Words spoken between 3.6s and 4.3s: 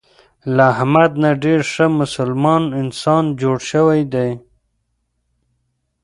شوی دی.